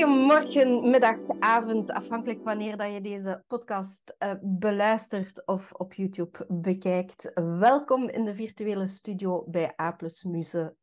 [0.00, 7.32] Goedemorgen, middag, avond, afhankelijk wanneer dat je deze podcast uh, beluistert of op YouTube bekijkt.
[7.58, 10.74] Welkom in de virtuele studio bij A Plus Muze.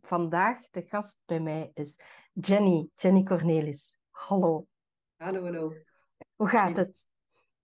[0.00, 2.00] vandaag de gast bij mij is
[2.32, 3.98] Jenny, Jenny Cornelis.
[4.10, 4.66] Hallo.
[5.16, 5.72] Hallo, hallo.
[6.34, 7.06] Hoe gaat het?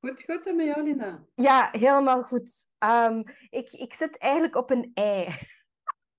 [0.01, 0.47] Goed, goed.
[0.47, 1.24] En met jou, Lina?
[1.34, 2.66] Ja, helemaal goed.
[2.79, 5.38] Um, ik, ik zit eigenlijk op een ei.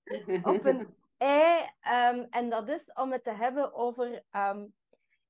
[0.42, 4.74] op een Um, en dat is om het te hebben over, um,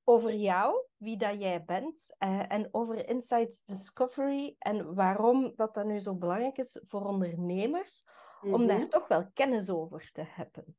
[0.05, 5.85] over jou, wie dat jij bent, uh, en over Insights Discovery en waarom dat, dat
[5.85, 8.61] nu zo belangrijk is voor ondernemers, mm -hmm.
[8.61, 8.89] om daar mhm.
[8.89, 10.77] toch wel kennis over te hebben.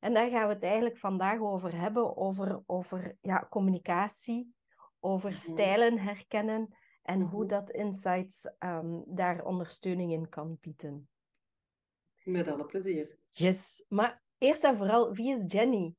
[0.00, 4.54] En daar gaan we het eigenlijk vandaag over hebben, over, over ja, communicatie,
[5.00, 5.38] over -hmm.
[5.38, 7.30] stijlen herkennen en mm -hmm.
[7.30, 7.48] hoe mhm.
[7.48, 11.08] dat Insights um, daar ondersteuning in kan bieden.
[12.24, 13.18] Met alle plezier.
[13.30, 15.94] Yes, maar eerst en vooral, wie is Jenny?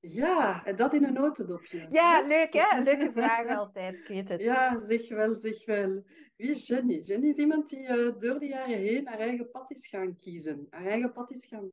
[0.00, 1.86] Ja, en dat in een notendopje.
[1.88, 2.78] Ja, leuk hè?
[2.82, 4.40] Leuke vraag altijd, ik weet het.
[4.40, 6.04] Ja, zeg wel, zeg wel.
[6.36, 7.00] Wie is Jenny?
[7.00, 10.66] Jenny is iemand die uh, door de jaren heen haar eigen pad is gaan kiezen.
[10.70, 11.72] Haar eigen pad is gaan,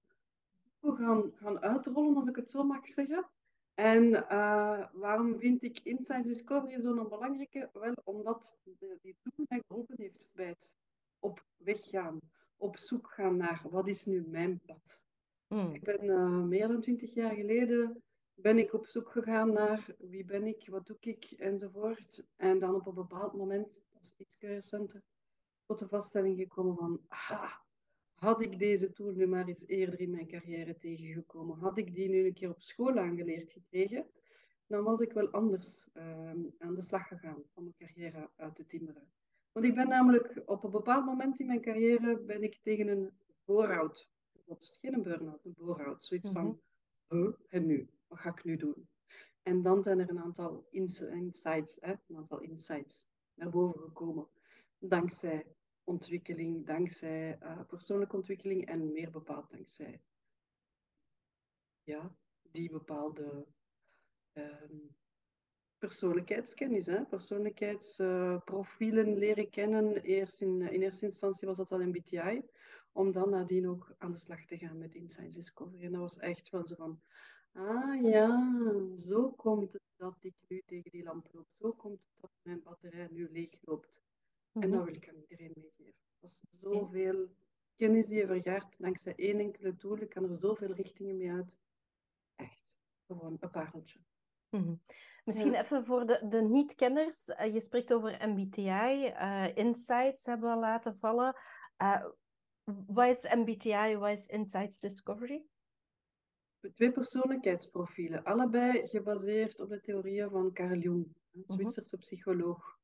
[0.81, 3.29] gaan, gaan uitrollen, als ik het zo mag zeggen.
[3.73, 7.69] En uh, waarom vind ik Insights Discovery zo'n belangrijke?
[7.73, 8.57] Wel, omdat
[9.01, 10.75] die toen mij geholpen heeft bij het
[11.19, 12.19] op weg gaan
[12.57, 15.03] op zoek gaan naar wat is nu mijn pad.
[15.47, 15.73] Mm.
[15.73, 18.03] Ik ben uh, meer dan twintig jaar geleden
[18.45, 22.25] ben ik op zoek gegaan naar wie ben ik, wat doe ik enzovoort.
[22.35, 25.01] En dan op een bepaald moment, dat is iets recenter,
[25.65, 27.01] tot de vaststelling gekomen van,
[28.15, 32.09] had ik deze tool nu maar eens eerder in mijn carrière tegengekomen, had ik die
[32.09, 34.07] nu een keer op school aangeleerd gekregen,
[34.67, 38.65] dan was ik wel anders uh, aan de slag gegaan om mijn carrière uit te
[38.65, 39.11] timmeren.
[39.51, 43.11] Want ik ben namelijk op een bepaald moment in mijn carrière ben ik tegen een
[43.45, 44.77] voorhoud gebotst.
[44.77, 46.05] Geen een burn-out, een voorhoud.
[46.05, 46.61] Zoiets van,
[47.07, 47.89] huh, en nu?
[48.17, 48.89] Ga ik nu doen?
[49.41, 54.27] En dan zijn er een aantal insights, hè, een aantal insights naar boven gekomen.
[54.77, 55.45] Dankzij
[55.83, 60.01] ontwikkeling, dankzij uh, persoonlijke ontwikkeling en meer bepaald dankzij
[61.85, 63.45] ja, die bepaalde
[64.33, 64.79] uh,
[65.77, 67.05] persoonlijkheidskennis, hè?
[67.05, 70.01] persoonlijkheidsprofielen leren kennen.
[70.01, 72.41] Eerst in, in eerste instantie was dat al MBTI,
[72.91, 75.83] om dan nadien ook aan de slag te gaan met Insights Discovery.
[75.83, 77.01] En dat was echt wel zo van,
[77.55, 78.57] ah ja,
[78.95, 81.47] zo komt het dat ik nu tegen die lamp loop.
[81.59, 84.01] Zo komt het dat mijn batterij nu leeg loopt.
[84.51, 84.71] Mm -hmm.
[84.71, 86.01] En dat wil ik aan iedereen meegeven.
[86.19, 87.27] Dat is zoveel
[87.75, 90.01] kennis die je vergaart dankzij één enkele tool.
[90.01, 91.59] Ik kan er zoveel richtingen mee uit.
[92.35, 92.77] Echt,
[93.07, 93.99] gewoon een pareltje.
[94.49, 94.81] Mm -hmm.
[95.23, 95.61] Misschien ja.
[95.61, 97.29] even voor de, de niet-kenners.
[97.29, 99.07] Uh, je spreekt over MBTI.
[99.07, 101.35] Uh, insights hebben we laten vallen.
[101.81, 102.05] Uh,
[102.85, 103.95] wat is MBTI?
[103.95, 105.45] Wat is Insights Discovery?
[106.73, 108.23] Twee persoonlijkheidsprofielen.
[108.23, 111.53] Allebei gebaseerd op de theorieën van Carl Jung, een mhm.
[111.53, 112.79] Zwitserse psycholoog.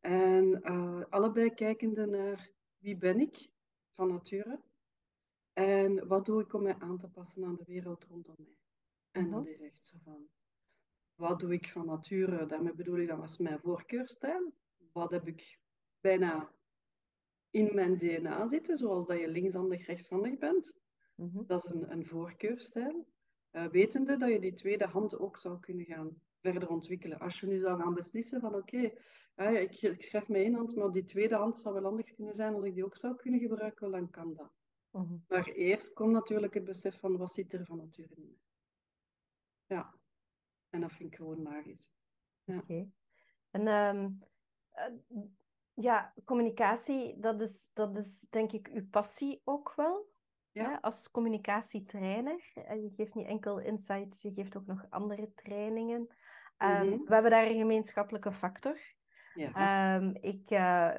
[0.00, 0.62] En
[1.10, 3.48] allebei kijkende naar wie ben ik
[3.90, 4.60] van nature
[5.52, 8.56] en wat doe ik om mij aan te passen aan de wereld rondom mij.
[9.10, 10.28] En dat is echt zo van
[11.14, 12.46] wat doe ik van nature?
[12.46, 14.52] Daarmee bedoel ik, dat was mijn voorkeurstijl.
[14.92, 15.58] Wat heb ik
[16.00, 16.52] bijna
[17.50, 20.80] in mijn DNA zitten, zoals dat je linkshandig, rechtshandig bent.
[21.14, 23.06] Mm Dat is een, een voorkeurstijl.
[23.52, 27.18] Uh, wetende dat je die tweede hand ook zou kunnen gaan verder ontwikkelen.
[27.18, 28.92] Als je nu zou gaan beslissen van oké,
[29.36, 32.34] okay, ik, ik, schrijf mijn één hand, maar die tweede hand zou wel handig kunnen
[32.34, 34.52] zijn als ik die ook zou kunnen gebruiken, dan kan dat.
[34.90, 35.24] Mm -hmm.
[35.28, 38.38] Maar eerst komt natuurlijk het besef van wat zit er van nature in.
[39.66, 39.94] Ja.
[40.70, 41.92] En dat vind ik gewoon magisch.
[42.44, 42.56] Ja.
[42.56, 42.90] Oké.
[43.50, 44.22] En um,
[44.74, 45.22] uh,
[45.74, 50.11] ja, communicatie, dat is, dat is denk ik uw passie ook wel.
[50.52, 50.78] Ja.
[50.80, 52.52] Als communicatietrainer.
[52.54, 56.00] En je geeft niet enkel insights, je geeft ook nog andere trainingen.
[56.58, 57.04] Um, mm -hmm.
[57.04, 58.78] We hebben daar een gemeenschappelijke factor.
[59.34, 59.96] Ja.
[59.96, 60.94] Um, ik, uh,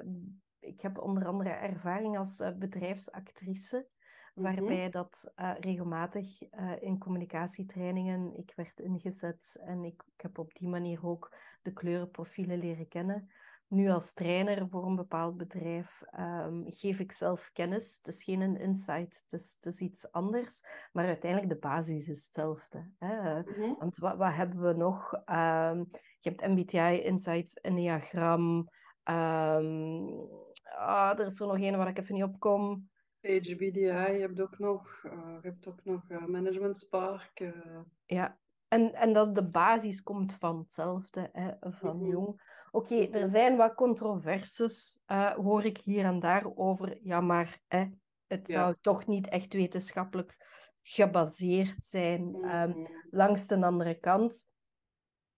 [0.60, 3.88] ik heb onder andere ervaring als uh, bedrijfsactrice
[4.34, 4.92] waarbij mhm.
[4.92, 6.42] dat uh, regelmatig
[6.80, 12.58] in communicatietrainingen ik werd ingezet en ik, ik, heb op die manier ook de kleurenprofielen
[12.58, 13.30] leren kennen.
[13.74, 17.98] Nu als trainer voor een bepaald bedrijf um, geef ik zelf kennis.
[17.98, 20.64] Het is geen een insight, het is, het is, iets anders.
[20.92, 22.92] Maar uiteindelijk de basis is hetzelfde.
[23.00, 23.42] Hè?
[23.42, 23.76] Mm-hmm.
[23.80, 25.14] Want wat, wat, hebben we nog?
[25.14, 25.90] Um,
[26.20, 28.70] je hebt MBTI, Insights, Enneagram.
[29.04, 30.28] Um,
[30.64, 32.90] ah, er is er nog een waar ik even niet op kom.
[33.22, 35.12] HBDI, je hebt ook nog, uh,
[35.42, 37.40] je hebt ook nog uh, Management Spark.
[37.40, 37.80] Uh...
[38.06, 38.38] Ja,
[38.68, 42.12] en, en dat de basis komt van hetzelfde, hè, van mm -hmm.
[42.12, 42.42] jong.
[42.76, 45.00] Oké, okay, er zijn wat controverses,
[45.36, 46.98] hoor ik hier en daar over.
[47.04, 47.86] Ja, maar hè,
[48.28, 48.54] het ja.
[48.54, 50.36] zou toch niet echt wetenschappelijk
[50.82, 52.36] gebaseerd zijn.
[52.44, 54.46] Ehm, langs de andere kant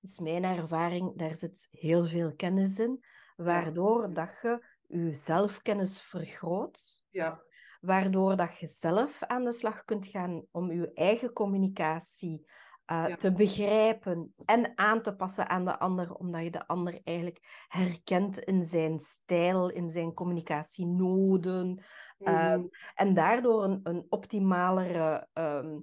[0.01, 3.03] is mijn ervaring, daar zit heel veel kennis in,
[3.35, 7.41] waardoor dat je je zelfkennis vergroot, Ja,
[7.81, 12.45] waardoor dat je zelf aan de slag kunt gaan om je eigen communicatie
[12.85, 13.15] eh, Ja.
[13.15, 18.39] te begrijpen en aan te passen aan de ander, omdat je de ander eigenlijk herkent
[18.39, 21.83] in zijn stijl, in zijn communicatienoden.
[22.17, 22.67] Ehm, Mhm.
[22.95, 25.79] en daardoor een, een optimalere ehm,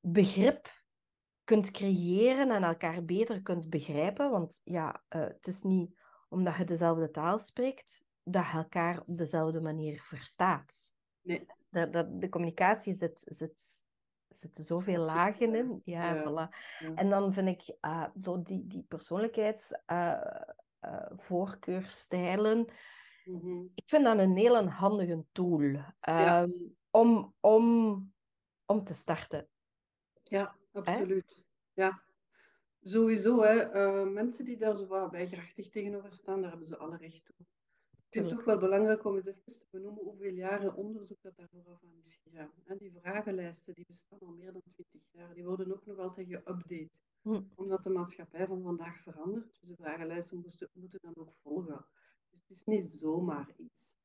[0.00, 0.66] begrip
[1.44, 4.30] kunt creëren en elkaar beter kunt begrijpen.
[4.30, 9.16] Want ja, eh, het is niet omdat je dezelfde taal spreekt, dat je elkaar op
[9.18, 10.94] dezelfde manier verstaat.
[11.22, 11.46] Nee.
[11.68, 13.84] De, de, de communicatie zit, zit,
[14.38, 15.82] zitten zoveel lagen in.
[15.84, 16.22] Ja, ja.
[16.22, 16.54] voilà.
[16.78, 16.94] Ja.
[16.94, 19.72] En dan vind ik eh, zo die, die persoonlijkheids...
[19.86, 20.40] eh,
[20.80, 22.66] eh, voorkeurstijlen.
[23.24, 23.62] Mhm.
[23.74, 26.50] Ik vind dat een heel handige tool ehm,
[26.90, 28.12] om, om,
[28.64, 29.48] om te starten.
[30.22, 31.44] Ja, absoluut.
[31.72, 32.02] Ja,
[32.80, 33.42] sowieso.
[33.42, 33.54] Hè.
[33.58, 37.46] Eh, mensen die daar zo wat weigerachtig tegenover staan, daar hebben ze alle recht toe.
[38.08, 41.82] Het toch wel belangrijk om eens even te benoemen hoeveel jaren onderzoek dat daar vooraf
[41.84, 42.52] aan is gegaan.
[42.64, 46.26] En die vragenlijsten die bestaan al meer dan 20 jaar, die worden ook nog altijd
[46.26, 47.00] geüpdate.
[47.22, 47.40] Hm.
[47.54, 49.58] Omdat de maatschappij van vandaag verandert.
[49.60, 51.86] Dus de vragenlijsten moesten, moeten dan ook volgen.
[52.30, 53.96] Dus het is niet zomaar iets.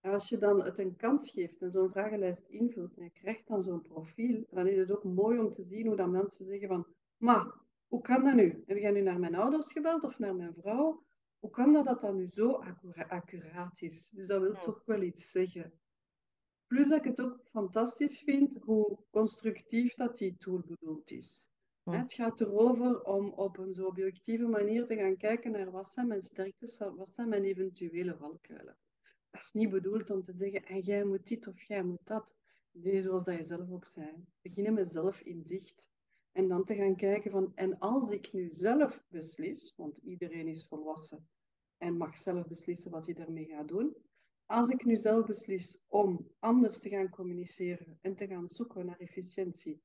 [0.00, 3.46] En als je dan het een kans geeft en zo'n vragenlijst invult en je krijgt
[3.46, 6.68] dan zo'n profiel, dan is het ook mooi om te zien hoe dan mensen zeggen
[6.68, 6.86] van,
[7.16, 7.54] maar
[7.86, 8.62] hoe kan dat nu?
[8.66, 11.02] Heb jij nu naar mijn ouders gebeld of naar mijn vrouw?
[11.42, 14.08] Hoe kan dat dat dat nu zo accura- accuraat is?
[14.10, 14.60] Dus dat wil Ja.
[14.60, 15.72] toch wel iets zeggen.
[16.66, 21.50] Plus dat ik het ook fantastisch vind hoe constructief dat die tool bedoeld is.
[21.82, 26.06] Het gaat erover om op een zo objectieve manier te gaan kijken naar wat zijn
[26.06, 28.76] mijn sterktes, wat zijn mijn eventuele valkuilen.
[29.30, 32.36] Dat is niet bedoeld om te zeggen, en jij moet dit of jij moet dat.
[32.70, 34.24] Nee, zoals dat je zelf ook zei.
[34.42, 35.90] Beginnen met zelfinzicht.
[36.32, 40.66] En dan te gaan kijken van, en als ik nu zelf beslis, want iedereen is
[40.66, 41.28] volwassen
[41.78, 43.96] en mag zelf beslissen wat hij daarmee gaat doen.
[44.46, 48.98] Als ik nu zelf beslis om anders te gaan communiceren en te gaan zoeken naar
[48.98, 49.82] efficiëntie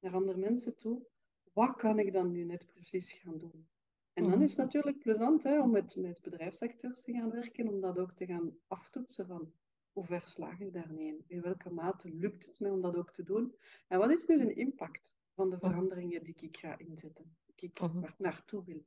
[0.00, 1.06] naar andere mensen toe,
[1.52, 3.68] wat kan ik dan nu net precies gaan doen?
[4.12, 4.42] En dan Mhm.
[4.42, 8.12] is het natuurlijk plezant hè, om met, met bedrijfsacteurs te gaan werken, om dat ook
[8.12, 9.52] te gaan aftoetsen van
[9.92, 11.24] hoe ver slaag ik daarin?
[11.26, 13.54] In welke mate lukt het mij om dat ook te doen?
[13.88, 15.66] En wat is nu de impact van de Mhm.
[15.70, 17.36] veranderingen die ik ga inzetten?
[17.54, 18.00] Die ik Mhm.
[18.00, 18.84] waar ik naartoe wil?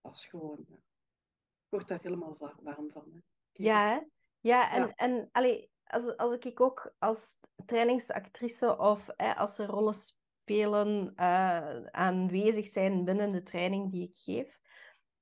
[0.00, 0.64] Dat is gewoon...
[0.68, 0.76] ja.
[0.76, 3.04] Ik word daar helemaal warm van.
[3.12, 3.18] Hè.
[3.52, 4.00] Ja, hè?
[4.40, 4.92] Ja, en, Ja.
[4.94, 11.82] en allee, als, als ik ook als trainingsactrice of hè, als er rollen spelen eh,
[11.84, 14.60] aanwezig zijn binnen de training die ik geef,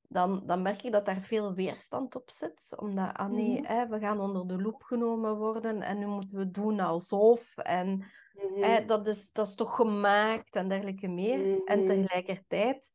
[0.09, 2.73] dan, dan merk ik dat daar veel weerstand op zit.
[2.77, 3.65] Omdat, ah nee, Mhm.
[3.73, 7.57] hè, we gaan onder de loep genomen worden en nu moeten we doen alsof.
[7.59, 8.05] En
[8.37, 8.63] Mhm.
[8.63, 11.61] hè, dat, is, dat is toch gemaakt en dergelijke meer.
[11.65, 11.87] En Mhm.
[11.87, 12.91] tegelijkertijd,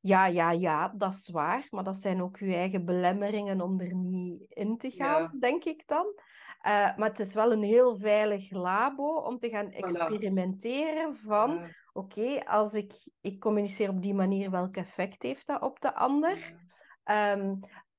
[0.00, 1.66] ja, ja, ja, dat is waar.
[1.70, 5.32] Maar dat zijn ook uw eigen belemmeringen om er niet in te gaan, Ja.
[5.40, 6.06] denk ik dan.
[6.60, 11.50] Eh, maar het is wel een heel veilig labo om te gaan experimenteren van...
[11.50, 15.94] Ja, Oké, als ik, ik communiceer op die manier, welk effect heeft dat op de
[15.94, 16.38] ander?
[17.04, 17.32] ja.
[17.32, 17.54] Ehm,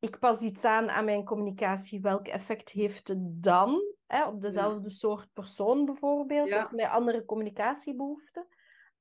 [0.07, 3.93] ik pas iets aan aan mijn communicatie, welk effect heeft het dan?
[4.05, 6.63] Hè, op dezelfde soort persoon bijvoorbeeld, Ja.
[6.63, 8.47] of met andere communicatiebehoeften.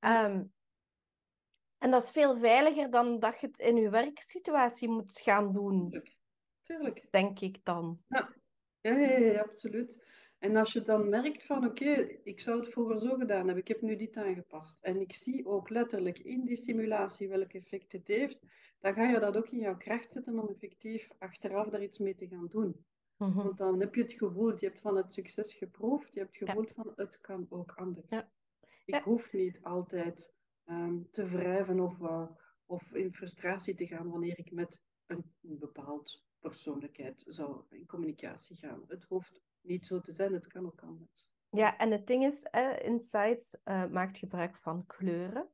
[0.00, 0.24] Ja.
[0.24, 0.42] Ehm,
[1.78, 5.88] en dat is veel veiliger dan dat je het in je werksituatie moet gaan doen,
[5.90, 6.16] Tuurlijk.
[6.62, 7.06] Tuurlijk.
[7.10, 7.98] denk ik dan.
[8.08, 8.34] Ja,
[8.80, 10.12] ja, ja, ja, absoluut.
[10.38, 11.90] En als je dan merkt van, oké,
[12.22, 14.80] ik zou het vroeger zo gedaan hebben, ik heb nu dit aangepast.
[14.80, 18.38] En ik zie ook letterlijk in die simulatie welk effect het heeft,
[18.84, 22.14] dan ga je dat ook in jouw kracht zetten om effectief achteraf daar iets mee
[22.14, 22.86] te gaan doen.
[23.16, 23.34] Mhm.
[23.34, 26.46] Want dan heb je het gevoel, je hebt van het succes geproefd, je hebt Ja.
[26.46, 28.10] gevoeld van, het kan ook anders.
[28.10, 28.30] Ja.
[28.84, 29.02] Ik Ja.
[29.02, 32.26] hoef niet altijd ehm, te wrijven of, eh,
[32.66, 38.56] of in frustratie te gaan wanneer ik met een, een bepaald persoonlijkheid zou in communicatie
[38.56, 38.84] gaan.
[38.88, 41.30] Het hoeft niet zo te zijn, het kan ook anders.
[41.50, 45.48] Ja, en het ding is, eh, Insights eh, maakt gebruik van kleuren.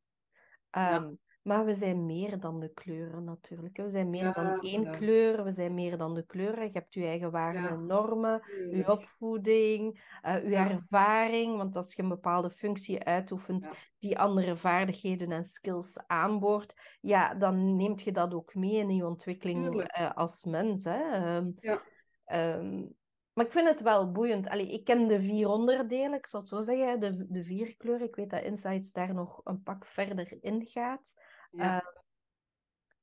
[0.70, 1.12] Ja.
[1.42, 3.76] Maar we zijn meer dan de kleuren natuurlijk.
[3.76, 6.64] We zijn meer Ja, dan één kleur, we zijn meer dan de kleuren.
[6.64, 7.68] Je hebt je eigen waarden Ja.
[7.68, 11.56] en normen, je opvoeding, eh, je ervaring.
[11.56, 13.68] Want als je een bepaalde functie uitoefent
[13.98, 19.06] die andere vaardigheden en skills aanboort, ja, dan neemt je dat ook mee in je
[19.06, 20.84] ontwikkeling eh, als mens.
[20.84, 21.00] Hè.
[21.12, 21.82] Ehm, Ja.
[22.24, 22.86] Ehm,
[23.32, 24.48] maar ik vind het wel boeiend.
[24.48, 28.06] Allee, ik ken de vier onderdelen, ik zal het zo zeggen, de, de vier kleuren.
[28.06, 31.14] Ik weet dat Insights daar nog een pak verder in gaat.
[31.50, 31.80] Ja.
[31.80, 31.86] Ehm,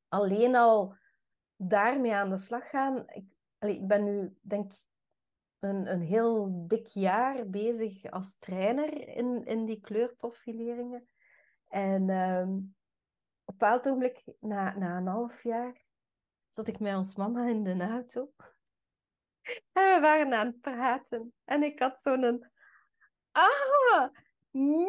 [0.07, 0.95] alleen al
[1.55, 3.03] daarmee aan de slag gaan.
[3.07, 3.25] Ik,
[3.59, 4.71] ik ben nu, denk
[5.59, 11.07] een, een heel dik jaar bezig als trainer in, in die kleurprofileringen.
[11.67, 12.75] En um,
[13.45, 15.85] op een bepaald ogenblik, na, na een half jaar,
[16.49, 18.31] zat ik met ons mama in de auto.
[19.71, 21.33] En we waren aan het praten.
[21.45, 22.51] En ik had zo'n...
[23.31, 24.07] Ah,
[24.51, 24.87] nu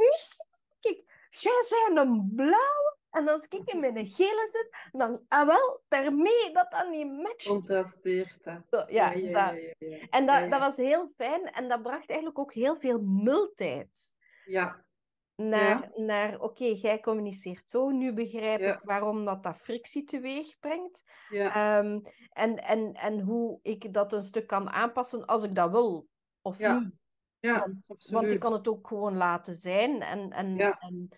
[0.81, 1.27] ik.
[1.31, 6.53] Jij bent een blauw en als ik in mijn gele zit, dan, ah wel, daarmee
[6.53, 7.47] dat dat niet matcht.
[7.47, 8.85] Contrasteert dat.
[8.91, 12.53] ja, ja, ja, ja, En dat, dat was heel fijn en dat bracht eigenlijk ook
[12.53, 14.13] heel veel multijd.
[14.45, 14.87] Ja.
[15.35, 21.03] Naar, naar oké, jij communiceert zo, nu begrijp ik waarom dat, dat frictie teweeg brengt.
[21.29, 21.79] Ja.
[21.79, 26.09] Um, en, en, en hoe ik dat een stuk kan aanpassen als ik dat wil
[26.43, 26.97] of niet.
[27.41, 31.09] Ja, want, want, ik kan het ook gewoon laten zijn en, en, en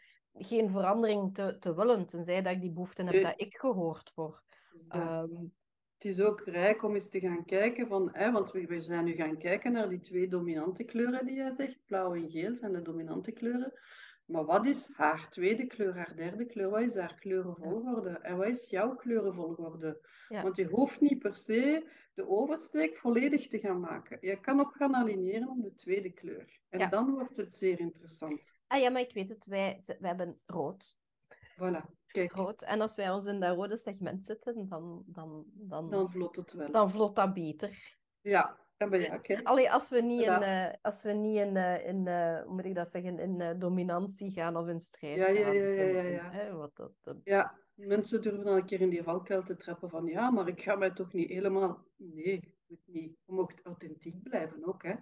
[0.41, 4.43] geen verandering te, te willen, tenzij dat ik die behoefte heb dat ik gehoord word.
[4.89, 5.29] Ehm,
[5.95, 9.05] het is ook rijk om eens te gaan kijken van, hè, want we, we zijn
[9.05, 12.73] nu gaan kijken naar die twee dominante kleuren die jij zegt, blauw en geel zijn
[12.73, 13.73] de dominante kleuren.
[14.31, 16.71] Maar wat is haar tweede kleur, haar derde kleur?
[16.71, 18.11] Wat is haar kleurenvolgorde?
[18.11, 20.01] En wat is jouw kleurenvolgorde?
[20.29, 24.19] Want je hoeft niet per se de oversteek volledig te gaan maken.
[24.21, 26.61] Je kan ook gaan aligneren om de tweede kleur.
[26.69, 28.53] En dan wordt het zeer interessant.
[28.67, 29.47] Ah ja, maar ik weet het.
[29.47, 30.97] Wij, wij hebben rood.
[31.55, 31.99] Voilà.
[32.07, 32.33] Kijk.
[32.33, 32.63] Rood.
[32.63, 35.05] En als wij ons in dat rode segment zitten, dan...
[35.07, 36.71] Dan, dan, dan vlot het wel.
[36.71, 37.97] Dan vlot dat beter.
[38.21, 38.59] Ja,
[38.89, 39.43] ja, okay.
[39.43, 42.65] Allee, als we niet, in, uh, als we niet in, uh, in uh, hoe moet
[42.65, 45.55] ik dat zeggen, in dominantie gaan of in strijd ja, ja, gaan.
[45.55, 46.03] Ja, ja, ja.
[46.03, 46.31] ja.
[46.31, 47.17] Hè, wat dat, dat...
[47.25, 50.61] ja, mensen durven dan een keer in die valkuil te trappen van ja, maar ik
[50.61, 51.85] ga mij toch niet helemaal...
[51.97, 53.17] Nee, moet niet.
[53.25, 54.95] Je mag authentiek blijven ook, hè.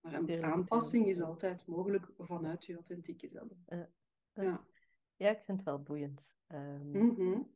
[0.00, 3.48] Maar een aanpassing is altijd mogelijk vanuit je authentieke zelf.
[4.34, 4.66] ja.
[5.16, 6.34] ja, ik vind het wel boeiend.
[6.48, 6.90] Um...
[6.90, 7.54] Mm -hmm.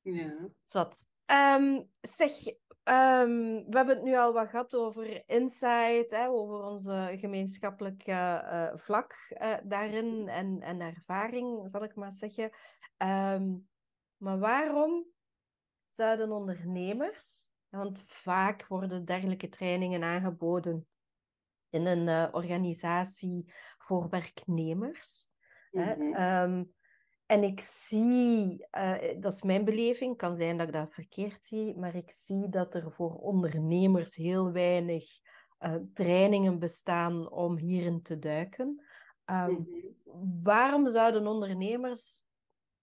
[0.00, 0.48] Ja.
[0.66, 1.06] Zat.
[1.26, 2.32] Um, zeg,
[2.88, 8.68] Um, we hebben het nu al wat gehad over insight, hè, over onze gemeenschappelijke uh,
[8.74, 12.50] vlak uh, daarin en, en ervaring, zal ik maar zeggen.
[12.98, 13.68] Um,
[14.16, 15.06] maar waarom
[15.90, 20.86] zouden ondernemers, want vaak worden dergelijke trainingen aangeboden
[21.70, 25.28] in een uh, organisatie voor werknemers.
[25.70, 26.14] Mm -hmm.
[26.14, 26.74] hè, um,
[27.26, 31.76] en ik zie, uh, dat is mijn beleving, kan zijn dat ik dat verkeerd zie,
[31.76, 35.04] maar ik zie dat er voor ondernemers heel weinig
[35.60, 38.66] uh, trainingen bestaan om hierin te duiken.
[39.30, 39.66] Um, mm
[40.04, 40.42] -hmm.
[40.42, 42.24] Waarom zouden ondernemers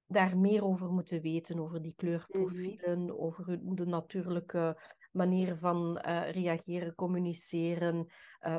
[0.08, 3.18] daar meer over moeten weten, over die kleurprofielen, mm -hmm.
[3.18, 4.78] over de natuurlijke
[5.12, 8.08] manier van uh, reageren, communiceren,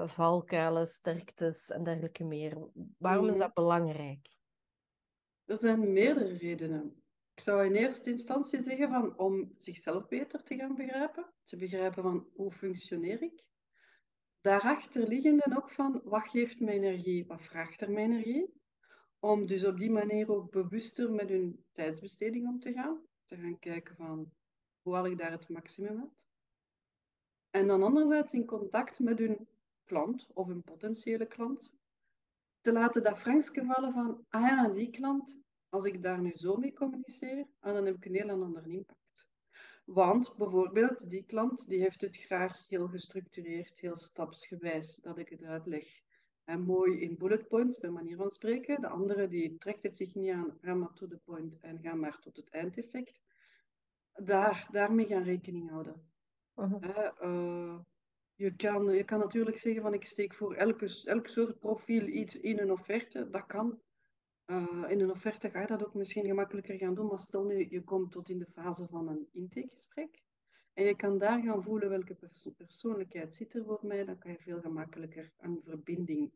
[0.06, 2.68] valkuilen, sterktes en dergelijke meer?
[2.98, 3.40] Waarom is Mhm.
[3.40, 4.33] dat belangrijk?
[5.44, 7.02] Er zijn meerdere redenen.
[7.34, 12.02] Ik zou in eerste instantie zeggen van om zichzelf beter te gaan begrijpen, te begrijpen
[12.02, 13.44] van hoe functioneer ik.
[14.40, 18.52] Daarachter liggende ook van wat geeft mij energie, wat vraagt er mijn energie.
[19.18, 23.00] Om dus op die manier ook bewuster met hun tijdsbesteding om te gaan.
[23.26, 24.32] Te gaan kijken van
[24.82, 26.28] hoe haal ik daar het maximum uit.
[27.50, 29.48] En dan anderzijds in contact met hun
[29.84, 31.74] klant of een potentiële klant
[32.64, 36.56] te laten dat Frankske vallen van, ah ja, die klant, als ik daar nu zo
[36.56, 39.28] mee communiceer, ah, dan heb ik een heel ander impact.
[39.84, 45.42] Want bijvoorbeeld, die klant die heeft het graag heel gestructureerd, heel stapsgewijs, dat ik het
[45.42, 45.86] uitleg.
[46.44, 48.80] En mooi in bullet points, bij manier van spreken.
[48.80, 51.94] De andere die trekt het zich niet aan, ga maar to the point en ga
[51.94, 53.20] maar tot het eindeffect.
[54.12, 55.94] Daar, daarmee gaan rekening houden.
[56.54, 57.10] Uh -huh.
[57.22, 57.78] uh,
[58.34, 62.40] je kan, je kan natuurlijk zeggen van ik steek voor elke, elk soort profiel iets
[62.40, 63.30] in een offerte.
[63.30, 63.80] Dat kan.
[64.46, 67.06] Uh, in een offerte ga je dat ook misschien gemakkelijker gaan doen.
[67.06, 70.22] Maar stel nu, je komt tot in de fase van een intakegesprek.
[70.72, 74.04] En je kan daar gaan voelen welke perso persoonlijkheid zit er voor mij.
[74.04, 76.32] Dan kan je veel gemakkelijker een verbinding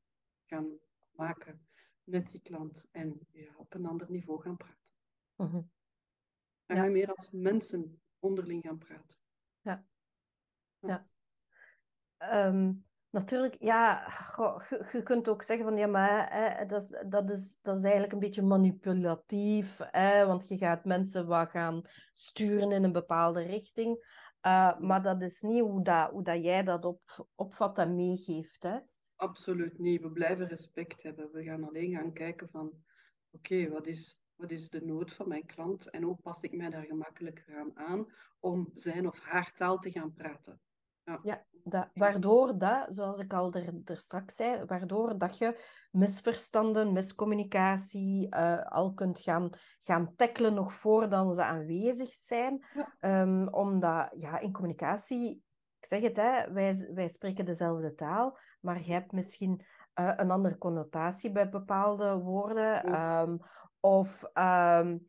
[0.47, 0.78] gaan
[1.12, 1.67] maken
[2.05, 2.88] met die klant.
[2.90, 4.95] En ja, op een ander niveau gaan praten.
[6.67, 9.19] Dan ga je meer als mensen onderling gaan praten.
[9.61, 9.87] Ja.
[10.78, 11.09] ja.
[12.18, 14.06] Um, natuurlijk, ja,
[14.92, 18.12] je, kunt ook zeggen van ja, maar hè, dat, is, dat, is, dat is eigenlijk
[18.12, 21.82] een beetje manipulatief, hè, want je gaat mensen wat gaan
[22.12, 24.16] sturen in een bepaalde richting.
[24.42, 28.62] Uh, maar dat is niet hoe, dat, hoe dat jij dat op, opvat en meegeeft.
[28.62, 28.78] Hè?
[29.16, 30.02] Absoluut niet.
[30.02, 31.30] We blijven respect hebben.
[31.32, 32.72] We gaan alleen gaan kijken van
[33.30, 36.70] oké, wat, is, wat is de nood van mijn klant en hoe pas ik mij
[36.70, 40.60] daar gemakkelijker aan aan om zijn of haar taal te gaan praten.
[41.08, 45.60] Ja, ja dat, waardoor dat, zoals ik al er, er straks zei, waardoor dat je
[45.90, 49.50] misverstanden, miscommunicatie uh, al kunt gaan,
[49.80, 52.64] gaan tackelen nog voordat ze aanwezig zijn.
[53.00, 53.22] Ja.
[53.22, 55.42] Um, omdat ja, in communicatie
[55.80, 59.64] ik zeg het, hè, wij, wij spreken dezelfde taal, maar je hebt misschien
[60.00, 63.00] uh, een andere connotatie bij bepaalde woorden.
[63.02, 63.38] Um,
[63.80, 65.08] of um,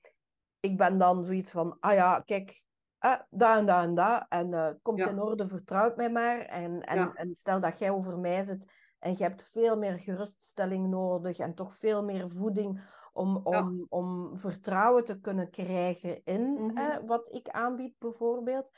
[0.60, 2.62] ik ben dan zoiets van, ah ja, kijk,
[3.06, 4.26] uh, dat en dat en dat.
[4.30, 6.40] En uh, komt in orde, vertrouwt mij maar.
[6.40, 7.14] En, en, ja.
[7.14, 8.66] en stel dat jij over mij zit
[9.00, 12.82] en je hebt veel meer geruststelling nodig en toch veel meer voeding
[13.14, 13.86] om, om, ja.
[13.90, 17.08] om vertrouwen te kunnen krijgen in mm -hmm.
[17.08, 18.70] wat ik aanbied, bijvoorbeeld.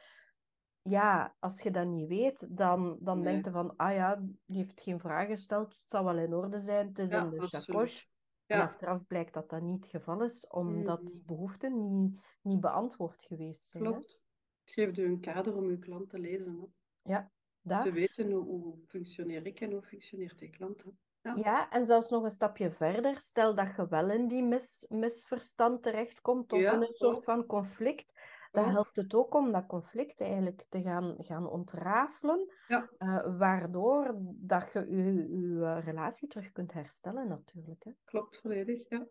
[0.82, 3.34] Ja, als je dat niet weet, dan, dan nee.
[3.34, 6.60] denk je van, ah ja, die heeft geen vraag gesteld, het zal wel in orde
[6.60, 8.06] zijn, het is in de chacoche.
[8.52, 8.62] Ja.
[8.62, 13.26] En achteraf blijkt dat dat niet het geval is, omdat die behoeften niet, niet beantwoord
[13.26, 13.84] geweest zijn.
[13.84, 14.22] Klopt.
[14.64, 16.60] Het geeft u een kader om uw klant te lezen.
[16.60, 16.66] Hè?
[17.12, 17.32] Ja,
[17.62, 17.82] dat.
[17.82, 20.84] Te weten hoe, hoe functioneer ik en hoe functioneert die klant.
[20.84, 20.90] Hè?
[21.22, 21.36] Ja.
[21.36, 23.22] ja, en zelfs nog een stapje verder.
[23.22, 27.46] Stel dat je wel in die mis, misverstand terechtkomt of ja, in een soort van
[27.46, 28.14] conflict.
[28.52, 28.66] Ook.
[28.66, 32.54] helpt het ook om dat conflict eigenlijk te gaan, gaan ontrafelen.
[32.68, 32.90] Ja.
[33.00, 37.84] Uh, waardoor dat je je, je relatie terug kunt herstellen natuurlijk.
[37.84, 37.92] Hè.
[38.06, 39.08] Klopt, volledig, ja.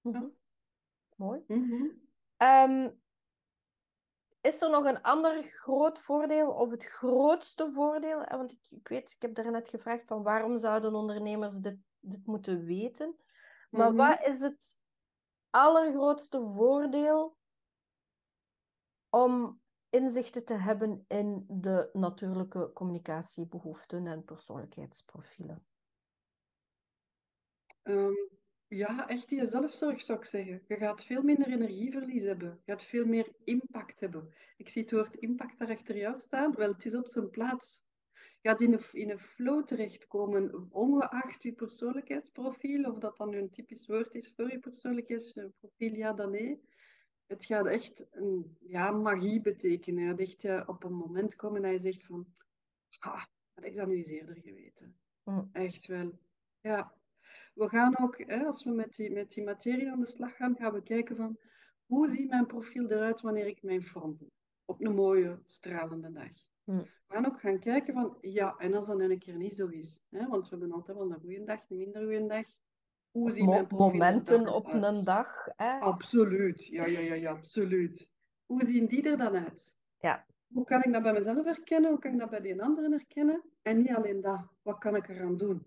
[0.00, 0.32] Mm -hmm.
[1.16, 1.44] Mooi.
[1.46, 2.00] Mm -hmm.
[2.48, 3.00] um,
[4.40, 8.24] is er nog een ander groot voordeel of het grootste voordeel?
[8.24, 12.64] Want ik, ik weet, ik heb daarnet gevraagd van waarom zouden ondernemers dit, dit moeten
[12.64, 13.16] weten?
[13.70, 14.08] Maar mm -hmm.
[14.08, 14.78] wat is het
[15.50, 17.38] allergrootste voordeel
[19.10, 25.64] om inzichten te hebben in de natuurlijke communicatiebehoeften en persoonlijkheidsprofielen?
[27.82, 28.30] Um,
[28.68, 30.62] ja, echt die zelfzorg zou ik zeggen.
[30.68, 32.60] Je gaat veel minder energieverlies hebben.
[32.64, 34.34] Je gaat veel meer impact hebben.
[34.56, 36.54] Ik zie het woord impact daar achter jou staan.
[36.54, 37.84] Wel, het is op zijn plaats.
[38.40, 43.50] Je gaat in een, in een flow terechtkomen, ongeacht je persoonlijkheidsprofiel, of dat dan een
[43.50, 46.60] typisch woord is voor je persoonlijkheidsprofiel, ja dan nee.
[47.30, 50.08] Het gaat echt een, ja, magie betekenen.
[50.08, 52.26] Het echt uh, op een moment komen dat je zegt van,
[53.00, 54.98] ah, had ik dat nu eens eerder geweten.
[55.24, 55.48] Mm.
[55.52, 56.18] Echt wel.
[56.60, 56.94] Ja,
[57.54, 60.56] we gaan ook, hè, als we met die, met die materie aan de slag gaan,
[60.56, 61.38] gaan we kijken van
[61.86, 64.32] hoe ziet mijn profiel eruit wanneer ik mijn vorm voel.
[64.64, 66.32] Op een mooie, stralende dag.
[66.64, 66.78] Hm.
[66.78, 70.02] We gaan ook gaan kijken van, ja, en als dat een keer niet zo is.
[70.08, 72.46] Hè, want we hebben altijd wel een goede dag, een minder goede dag.
[73.10, 74.84] Hoe mijn profiel Momenten op uit?
[74.84, 75.48] een dag.
[75.56, 75.78] Hè?
[75.78, 78.12] Absoluut, ja, ja, ja, ja, absoluut.
[78.46, 79.76] Hoe zien die er dan uit?
[79.98, 80.26] Ja.
[80.46, 81.90] Hoe kan ik dat bij mezelf herkennen?
[81.90, 83.42] Hoe kan ik dat bij die anderen herkennen?
[83.62, 85.66] En niet alleen dat, wat kan ik eraan doen?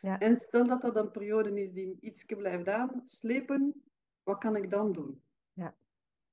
[0.00, 0.18] Ja.
[0.18, 3.82] En stel dat dat een periode is die iets blijft aanslepen,
[4.22, 5.22] wat kan ik dan doen?
[5.52, 5.74] Ja.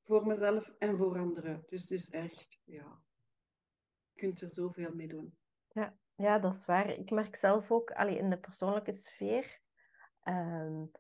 [0.04, 1.64] Voor mezelf en voor anderen.
[1.68, 3.02] Dus het is echt, ja,
[4.14, 5.38] je kunt er zoveel mee doen.
[5.72, 6.90] Ja, ja dat is waar.
[6.90, 9.60] Ik merk zelf ook, allee, in de persoonlijke sfeer,
[10.28, 10.92] um,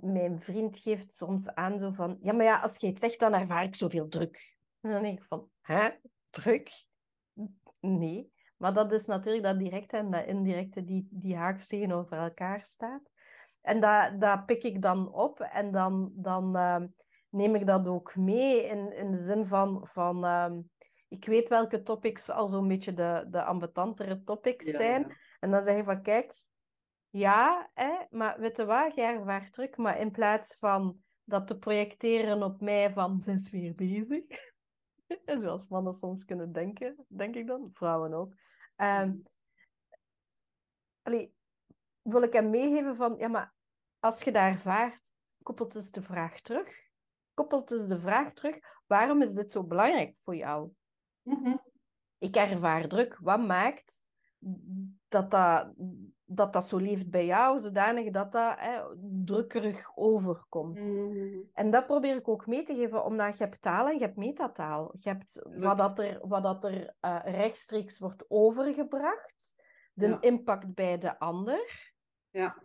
[0.00, 3.34] mijn vriend geeft soms aan zo van, ja, maar ja, als je het zegt, dan
[3.34, 4.56] ervaar ik zoveel druk.
[4.80, 5.88] En dan denk ik van, hè,
[6.30, 6.86] druk?
[7.80, 8.34] Nee.
[8.56, 13.10] Maar dat is natuurlijk dat directe en dat indirecte die, die haaks tegenover elkaar staat.
[13.60, 16.82] En dat, dat pik ik dan op en dan, dan uh,
[17.28, 20.52] neem ik dat ook mee in, in de zin van, van uh,
[21.08, 25.00] ik weet welke topics al zo'n beetje de, de ambetantere topics Ja, zijn.
[25.08, 25.14] ja.
[25.40, 26.32] En dan zeg je van, kijk,
[27.16, 32.60] ja, hè, maar weet je wat, druk, maar in plaats van dat te projecteren op
[32.60, 34.24] mij van, ze is weer bezig.
[35.42, 38.34] Zoals mannen soms kunnen denken, denk ik dan, vrouwen ook.
[38.76, 39.22] Um,
[41.02, 41.34] allee,
[42.02, 43.54] wil ik hem meegeven van, ja, maar
[43.98, 45.10] als je dat ervaart,
[45.42, 46.84] koppelt dus de vraag terug.
[47.34, 50.70] Koppelt dus de vraag terug, waarom is dit zo belangrijk voor jou?
[51.22, 51.62] Mm -hmm.
[52.18, 53.18] Ik ervaar druk.
[53.20, 54.04] Wat maakt
[55.08, 55.72] dat dat,
[56.24, 58.82] dat, dat zo leeft bij jou, zodanig dat dat hè,
[59.24, 60.84] drukkerig overkomt.
[60.84, 61.50] Mm -hmm.
[61.52, 64.16] En dat probeer ik ook mee te geven, omdat je hebt taal en je hebt
[64.16, 64.94] metataal.
[64.98, 69.54] Je hebt wat, dat er, wat dat er uh, rechtstreeks wordt overgebracht,
[69.92, 70.20] de Ja.
[70.20, 71.92] impact bij de ander,
[72.30, 72.62] Ja,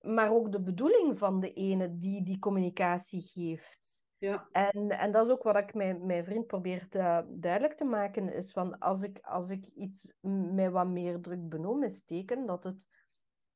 [0.00, 4.06] maar ook de bedoeling van de ene die die communicatie geeft.
[4.18, 7.84] Ja, En, en dat is ook wat ik mijn, mijn vriend probeer te, duidelijk te
[7.84, 10.12] maken, is van als ik, als ik iets
[10.52, 12.86] met wat meer druk benoem, steken, dat het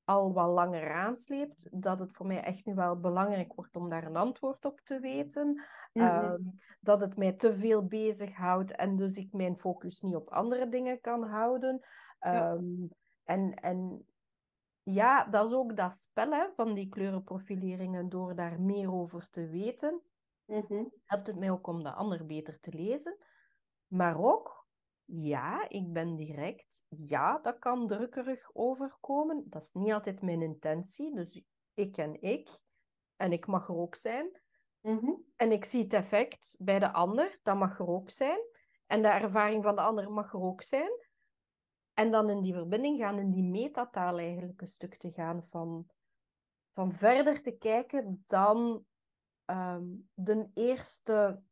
[0.05, 4.05] al wat langer aansleept, dat het voor mij echt nu wel belangrijk wordt om daar
[4.05, 5.63] een antwoord op te weten.
[5.93, 6.07] Mhm.
[6.07, 6.43] Ehm,
[6.81, 11.01] dat het mij te veel bezighoudt en dus ik mijn focus niet op andere dingen
[11.01, 11.81] kan houden.
[12.21, 12.53] Ja.
[12.53, 12.87] Ehm,
[13.25, 14.07] en, en
[14.83, 19.49] ja, dat is ook dat spel hè, van die kleurenprofileringen, door daar meer over te
[19.49, 20.03] weten
[20.47, 20.85] Mhm.
[21.05, 23.19] helpt het mij ook om de ander beter te lezen.
[23.87, 24.67] Maar ook,
[25.05, 26.85] ja, ik ben direct.
[26.89, 29.45] Ja, dat kan drukkerig overkomen.
[29.49, 31.15] Dat is niet altijd mijn intentie.
[31.15, 31.43] Dus
[31.75, 32.51] ik en ik.
[33.17, 34.41] En ik mag er ook zijn.
[34.81, 35.13] Mhm.
[35.37, 37.39] En ik zie het effect bij de ander.
[37.43, 38.39] Dat mag er ook zijn.
[38.87, 41.11] En de ervaring van de ander mag er ook zijn.
[41.95, 45.87] En dan in die verbinding gaan, in die metataal eigenlijk een stuk te gaan van,
[46.73, 48.85] van verder te kijken dan
[49.45, 51.43] ehm, de eerste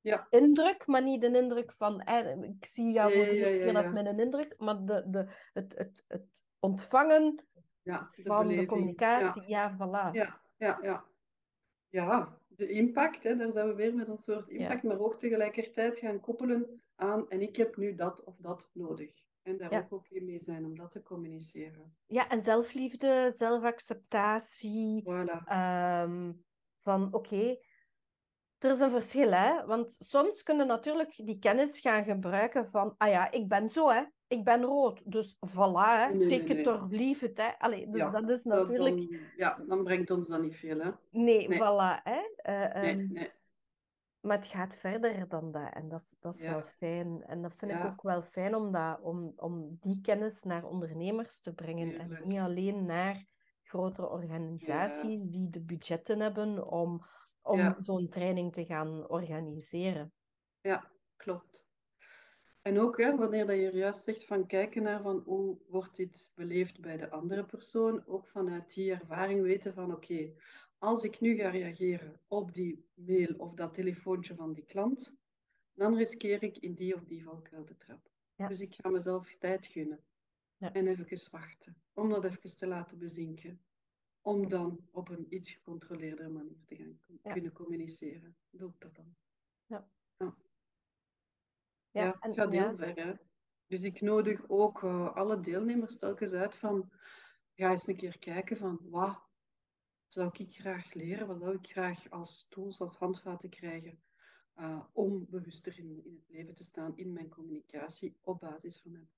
[0.00, 0.26] Ja.
[0.30, 3.92] indruk, maar niet de indruk van eh, ik zie jou voor de eerste keer, ja.
[3.92, 7.44] mijn indruk, maar de, de, het, het, het ontvangen
[7.82, 10.10] Ja, de van de communicatie, Ja, voilà.
[10.12, 11.04] ja, ja, ja.
[11.88, 15.98] Ja, de impact, hè, daar zijn we weer met ons woord impact, maar ook tegelijkertijd
[15.98, 19.22] gaan koppelen aan en ik heb nu dat of dat nodig.
[19.42, 19.78] En daar Ja.
[19.78, 21.96] ook oké mee zijn om dat te communiceren.
[22.06, 25.44] Ja, en zelfliefde, zelfacceptatie, Voilà.
[25.44, 26.32] ehm,
[26.84, 27.56] van oké,
[28.58, 29.66] er is een verschil, hè.
[29.66, 34.02] Want soms kunnen natuurlijk die kennis gaan gebruiken van, ah ja, ik ben zo, hè.
[34.26, 36.08] Ik ben rood, dus voilà, hè.
[36.66, 37.58] Or leave it, hè.
[37.58, 38.96] Allee, dus Ja, dat is Dat natuurlijk...
[38.96, 40.90] dan, ja, dan brengt ons dat niet veel, hè?
[41.10, 41.58] Nee, Nee.
[41.58, 42.20] voilà, hè.
[42.36, 43.30] Eh, Nee, ehm, nee.
[44.20, 45.72] Maar het gaat verder dan dat.
[45.72, 46.50] En dat is, dat is Ja.
[46.50, 47.24] wel fijn.
[47.26, 51.40] En dat vind ik ook wel fijn om, dat, om, om die kennis naar ondernemers
[51.40, 51.98] te brengen.
[51.98, 53.24] En niet alleen naar
[53.64, 57.06] grotere organisaties die de budgetten hebben om,
[57.42, 57.76] om Ja.
[57.78, 60.12] zo'n training te gaan organiseren.
[60.60, 61.66] Ja, klopt.
[62.62, 66.32] En ook hè, wanneer dat je juist zegt van kijken naar van hoe wordt dit
[66.34, 70.32] beleefd bij de andere persoon, ook vanuit die ervaring weten van oké,
[70.78, 75.16] als ik nu ga reageren op die mail of dat telefoontje van die klant,
[75.72, 78.10] dan riskeer ik in die of die valkuil te trappen.
[78.34, 78.48] Ja.
[78.48, 80.04] Dus ik ga mezelf tijd gunnen
[80.64, 80.72] Ja.
[80.72, 83.60] en even wachten, om dat even te laten bezinken,
[84.20, 87.32] om dan op een iets gecontroleerdere manier te gaan Ja.
[87.32, 88.36] kunnen communiceren.
[88.50, 89.14] Doe ik dat dan?
[89.66, 89.88] Ja,
[91.90, 92.62] Ja, en- het gaat ja.
[92.66, 92.94] heel ver.
[92.94, 93.12] Hè?
[93.66, 96.90] Dus ik nodig ook eh, alle deelnemers telkens uit van,
[97.54, 99.22] ga eens een keer kijken van, wat
[100.06, 104.02] zou ik graag leren, wat zou ik graag als tools, als handvaten krijgen
[104.54, 108.92] eh, om bewuster in, in het leven te staan in mijn communicatie op basis van
[108.92, 109.08] mijn.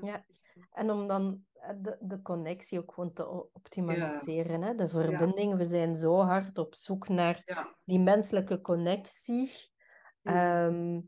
[0.00, 0.24] Ja.
[0.72, 4.74] En om dan eh, de, de connectie ook gewoon te optimaliseren, hè?
[4.74, 5.56] de verbinding.
[5.56, 9.70] We zijn zo hard op zoek naar die menselijke connectie.
[10.22, 10.32] Mm.
[10.32, 11.00] Ehm,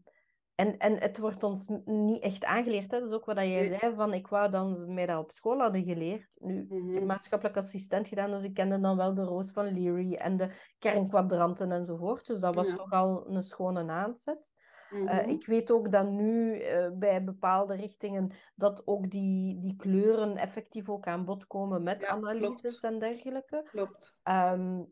[0.55, 2.91] en, en het wordt ons niet echt aangeleerd.
[2.91, 2.99] Hè?
[2.99, 3.79] Dat is ook wat jij Nee.
[3.79, 6.37] zei, van ik wou dan ze mij dat op school hadden geleerd.
[6.41, 7.07] Nu, ik heb Mhm.
[7.07, 11.73] maatschappelijk assistent gedaan, dus ik kende dan wel de roos van Leary en de kernkwadranten
[11.73, 12.27] enzovoort.
[12.27, 12.77] Dus dat was Ja.
[12.77, 14.53] toch al een schone aanzet.
[14.95, 15.29] Eh, Mhm.
[15.29, 20.89] ik weet ook dat nu eh, bij bepaalde richtingen dat ook die, die kleuren effectief
[20.89, 22.95] ook aan bod komen met Ja, analyses klopt.
[22.95, 23.69] en dergelijke.
[23.71, 24.17] Klopt.
[24.23, 24.83] Ehm,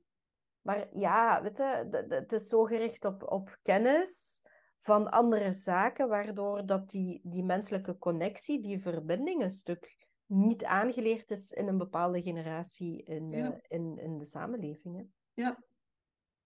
[0.61, 4.43] maar ja, weet je, het is zo gericht op, op kennis
[4.81, 11.31] van andere zaken, waardoor dat die, die menselijke connectie, die verbinding een stuk niet aangeleerd
[11.31, 13.53] is in een bepaalde generatie in, Ja.
[13.53, 14.97] eh, in, in de samenleving.
[14.97, 15.05] Hè.
[15.43, 15.59] Ja.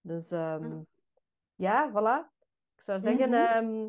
[0.00, 0.84] Dus ehm, Ja.
[1.54, 2.35] ja, voilà.
[2.76, 3.38] Ik zou zeggen, Mhm.
[3.38, 3.88] ehm,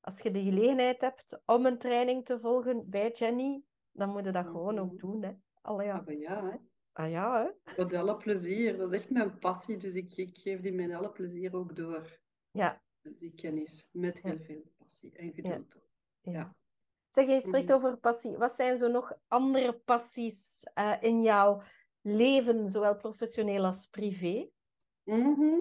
[0.00, 4.30] als je de gelegenheid hebt om een training te volgen bij Jenny, dan moet je
[4.30, 4.96] dat gewoon ook Mhm.
[4.96, 5.22] doen.
[5.22, 5.32] Hè.
[5.60, 6.04] Allee, ja.
[6.06, 6.56] Ah, ja, hè.
[6.92, 7.74] Ah ja, hè?
[7.82, 8.76] met alle plezier.
[8.76, 12.18] Dat is echt mijn passie, dus ik, ik geef die met alle plezier ook door.
[12.50, 14.28] Ja, die kennis met Ja.
[14.28, 15.76] heel veel passie en geduld.
[16.20, 16.32] ja.
[16.32, 16.56] Ja.
[17.10, 17.76] Zeg, je spreekt Mhm.
[17.76, 18.36] over passie.
[18.36, 21.62] Wat zijn zo nog andere passies eh, in jouw
[22.00, 24.50] leven, zowel professioneel als privé?
[25.04, 25.60] Mhm.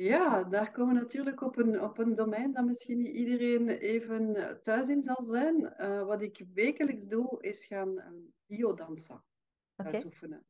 [0.00, 4.34] Ja, daar komen we natuurlijk op een, op een domein dat misschien niet iedereen even
[4.36, 5.74] eh, thuis in zal zijn.
[5.74, 8.10] Eh, wat ik wekelijks doe, is gaan eh,
[8.46, 9.24] biodansen
[9.76, 10.44] uitoefenen.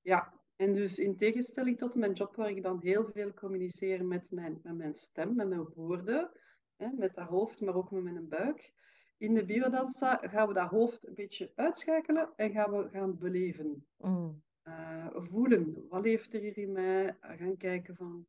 [0.00, 4.30] Ja, en dus in tegenstelling tot mijn job, waar ik dan heel veel communiceer met
[4.30, 6.30] mijn, met mijn stem, met mijn woorden,
[6.76, 8.72] hè, met dat hoofd, maar ook met mijn buik.
[9.18, 13.86] In de biodansa gaan we dat hoofd een beetje uitschakelen en gaan we gaan beleven.
[13.96, 17.16] Mm, Eh, voelen, wat leeft er hier in mij?
[17.20, 18.26] Gaan kijken van,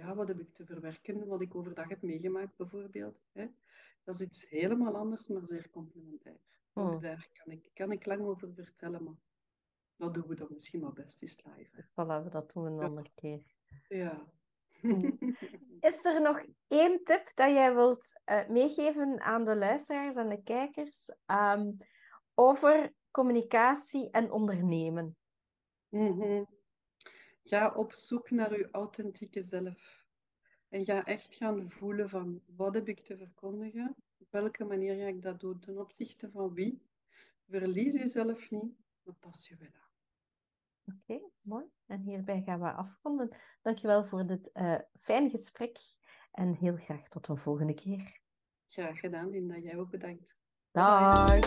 [0.00, 3.22] ja, wat heb ik te verwerken, wat ik overdag heb meegemaakt bijvoorbeeld.
[3.32, 3.46] Hè?
[4.04, 6.40] Dat is iets helemaal anders, maar zeer complementair.
[6.72, 7.00] Ook mm.
[7.00, 9.14] daar kan ik, kan ik lang over vertellen, maar
[9.96, 11.70] dat doen we dan misschien maar best eens live.
[11.76, 11.82] Hè?
[11.82, 12.84] Voilà, dat doen we een Ja.
[12.84, 13.42] andere keer.
[13.88, 14.26] Ja.
[15.90, 20.42] Is er nog één tip dat jij wilt eh, meegeven aan de luisteraars en de
[20.42, 21.72] kijkers ehm,
[22.34, 25.16] over communicatie en ondernemen?
[25.88, 26.44] Mhm.
[27.50, 30.06] Ga op zoek naar uw authentieke zelf.
[30.68, 33.96] En ga echt gaan voelen van wat heb ik te verkondigen?
[34.18, 35.60] Op welke manier ga ik dat doen?
[35.60, 36.82] Ten opzichte van wie?
[37.48, 40.94] Verlies jezelf niet, maar pas je wel aan.
[40.94, 41.64] Oké, mooi.
[41.86, 43.36] En hierbij gaan we afronden.
[43.62, 44.50] Dankjewel voor dit
[45.00, 45.78] fijn gesprek
[46.32, 48.20] en heel graag tot een volgende keer.
[48.68, 49.58] Graag gedaan, Linda.
[49.58, 50.36] Jij ook bedankt.
[50.70, 51.40] Dag!